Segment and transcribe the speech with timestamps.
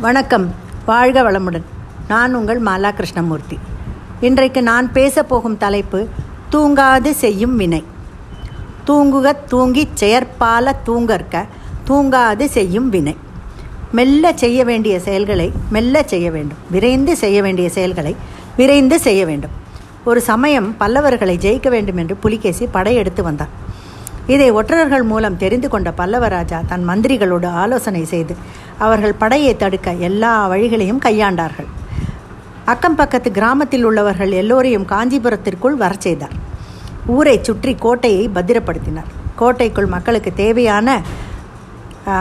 [0.00, 0.54] வணக்கம்.
[0.86, 1.62] வாழ்க வளமுடன்.
[2.08, 3.58] நான் உங்கள் மாலா கிருஷ்ணமூர்த்தி
[4.20, 6.06] இன்றைக்கு நான் பேசப்போகும் தலைப்பு
[6.52, 7.84] தூங்காது செய்யும் வினை.
[8.86, 11.44] தூங்குக தூங்கிச் செயற்பால தூங்கற்க
[11.88, 13.16] தூங்காது செய்யும் வினை.
[13.92, 16.58] மெல்ல செய்ய வேண்டிய செயல்களை மெல்ல செய்ய வேண்டும்.
[16.70, 18.16] விரைந்து செய்ய வேண்டிய செயல்களை
[18.56, 19.50] விரைந்து செய்ய வேண்டும்.
[20.04, 23.64] ஒரு சமயம் பல்லவர்களை ஜெயிக்க வேண்டும் என்று புலிகேசி படையெடுத்து வந்தார்
[24.26, 28.36] இதை ஒற்றர்கள் மூலம் தெரிந்து கொண்ட பல்லவராஜா தன் மந்திரிகளோடு ஆலோசனை செய்து
[28.78, 31.68] அவர்கள் படையை தடுக்க எல்லா வழிகளையும் கையாண்டார்கள்.
[32.64, 36.34] அக்கம் பக்கத்து கிராமத்தில் உள்ளவர்கள் எல்லோரையும் காஞ்சிபுரத்திற்குள் வரச் செய்தார்.
[37.06, 39.10] ஊரை சுற்றி கோட்டையை பத்திரப்படுத்தினார்.
[39.36, 41.02] கோட்டைக்குள் மக்களுக்கு தேவையான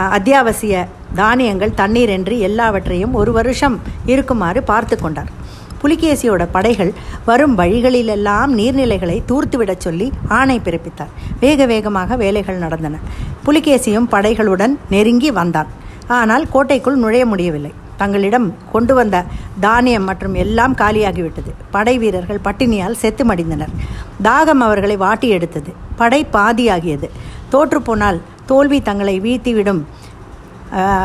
[0.10, 5.44] அத்தியாவசிய தானியங்கள் தண்ணீர் என்று எல்லாவற்றையும் ஒரு வருஷம் இருக்குமாறு பார்த்து கொண்டார்.
[5.84, 6.94] புலிகேசியோட படைகள்
[7.26, 11.12] வரும் வழிகளிலெல்லாம் நீர்நிலைகளை தூர்த்துவிடச் சொல்லி ஆணை பிறப்பித்தார்.
[11.40, 12.98] வேக வேகமாக வேலைகள் நடந்தன.
[13.46, 15.68] புலிகேசியும் படைகளுடன் நெருங்கி வந்தான்.
[16.18, 17.72] ஆனால் கோட்டைக்குள் நுழைய முடியவில்லை.
[18.02, 19.18] தங்களிடம் கொண்டு வந்த
[19.66, 21.52] தானியம் மற்றும் எல்லாம் காலியாகிவிட்டது.
[21.76, 23.74] படை வீரர்கள் பட்டினியால் செத்து மடிந்தனர்.
[24.28, 25.72] தாகம் அவர்களை வாட்டி எடுத்தது.
[26.02, 27.10] படை பாதியாகியது.
[27.54, 29.82] தோற்றுப்போனால் தோல்வி தங்களை வீழ்த்திவிடும்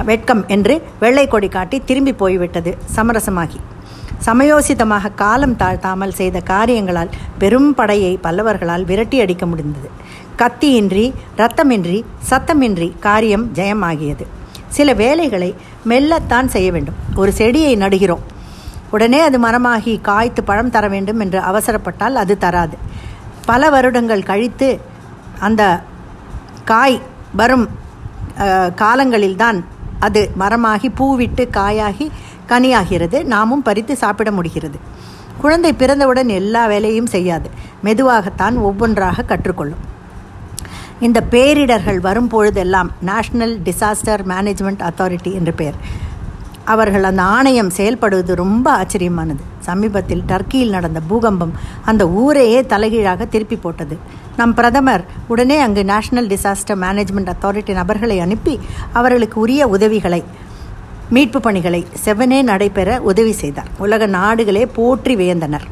[0.09, 3.61] வெட்கம் என்று வெள்ளை கொடி காட்டி திரும்பி போய்விட்டது சமரசமாகி.
[4.27, 9.89] சமயோசிதமாக காலம் தாழ்த்தாமல் செய்த காரியங்களால் பெரும் படையை பல்லவர்களால் விரட்டி அடிக்க முடிந்தது.
[10.43, 11.07] கத்தியின்றி
[11.39, 11.99] இரத்தமின்றி
[12.31, 14.27] சத்தமின்றி காரியம் ஜெயமாகியது.
[14.77, 15.51] சில வேலைகளை
[15.91, 16.99] மெல்லத்தான் செய்ய வேண்டும்.
[17.21, 18.25] ஒரு செடியை நடுகிறோம்.
[18.95, 22.77] உடனே அது மரமாகி காய்த்து பழம் தர வேண்டும் என்று அவசரப்பட்டால் அது தராது.
[23.51, 24.69] பல வருடங்கள் கழித்து
[25.39, 25.63] அந்த
[26.71, 26.99] காய்
[27.41, 27.67] வரும்
[28.83, 29.59] காலங்களில்தான்
[30.07, 32.07] அது மரமாகி பூவிட்டு காயாகி
[32.49, 33.19] கனியாகிறது.
[33.35, 34.79] நாமும் பறித்து சாப்பிட முடிகிறது.
[35.43, 37.49] குழந்தை பிறந்தவுடன் எல்லா வேலையும் செய்யாது.
[37.85, 39.85] மெதுவாகத்தான் ஒவ்வொன்றாக கற்றுக்கொள்ளும்.
[41.07, 45.79] இந்த பேரிடர்கள் வரும் பொழுதெல்லாம் நேஷ்னல் டிசாஸ்டர் மேனேஜ்மெண்ட் அத்தாரிட்டி என்று பெயர்
[46.65, 49.43] அவர்கள் அந்த ஆணையம் செயல்படுவது ரொம்ப ஆச்சரியமானது.
[49.59, 53.99] சமீபத்தில் டர்க்கியில் நடந்த பூகம்பம் அந்த ஊரையே தலைகீழாக திருப்பி போட்டது.
[54.37, 58.61] நம் பிரதமர் உடனே அங்கு நேஷனல் டிசாஸ்டர் மேனேஜ்மெண்ட் அத்தாரிட்டி நபர்களை அனுப்பி
[58.93, 60.23] அவர்களுக்கு உரிய உதவிகளை
[61.11, 63.71] மீட்பு பணிகளை செவனே நடைபெற உதவி செய்தார்.
[63.79, 65.67] உலக நாடுகளே போற்றி வியந்தனர்.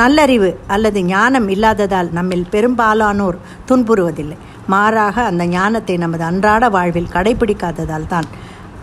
[0.00, 3.36] நல்லறிவு அல்லது ஞானம் இல்லாததால் நம்மில் பெரும்பாலானோர்
[3.68, 4.36] துன்புறுவதில்லை.
[4.66, 8.28] மாறாக அந்த ஞானத்தை நமது அன்றாட வாழ்வில் கடைபிடிக்காததால் தான்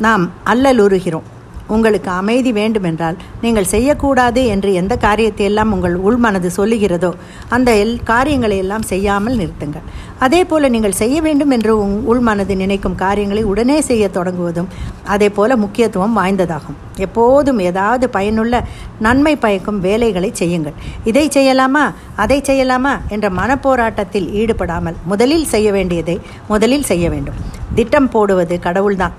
[0.06, 1.28] நாம் அல்லலுறுகிறோம்.
[1.76, 7.12] உங்களுக்கு அமைதி வேண்டுமென்றால் நீங்கள் செய்யக்கூடாது என்று எந்த காரியத்தை எல்லாம் உங்கள் உள்மனது சொல்லுகிறதோ
[7.56, 9.86] அந்த எல் காரியங்களை எல்லாம் செய்யாமல் நிறுத்துங்கள்.
[10.20, 14.70] அதே போல் நீங்கள் செய்ய வேண்டும் என்று உங் உள்மனது நினைக்கும் காரியங்களை உடனே செய்ய தொடங்குவதும்
[15.14, 16.78] அதே போல முக்கியத்துவம் வாய்ந்ததாகும்.
[16.98, 18.56] எப்போதும் ஏதாவது பயனுள்ள
[19.00, 20.78] நன்மை பயக்கும் வேலைகளை செய்யுங்கள்.
[21.04, 21.86] இதை செய்யலாமா?
[22.16, 22.94] அதை செய்யலாமா?
[23.10, 27.40] என்ற மனப்போராட்டத்தில் ஈடுபடாமல் முதலில் செய்ய வேண்டியதை முதலில் செய்ய வேண்டும்.
[27.76, 29.18] திட்டம் போடுவது கடவுள்தான்.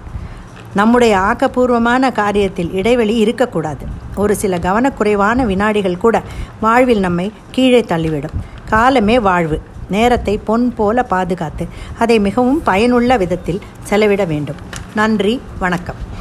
[0.75, 3.87] நம்முடைய ஆக்கப்பூர்வமான காரியத்தில் இடைவெளி இருக்கக்கூடாது.
[4.17, 6.23] ஒரு சில கவனக்குறைவான வினாடிகள் கூட
[6.61, 8.39] வாழ்வில் நம்மை கீழே தள்ளிவிடும்.
[8.69, 9.61] காலமே வாழ்வு.
[9.89, 11.69] நேரத்தை பொன் போல பாதுகாத்து
[11.99, 14.57] அதை மிகவும் பயனுள்ள விதத்தில் செலவிட வேண்டும்.
[14.95, 15.41] நன்றி.
[15.59, 16.12] வணக்கம்.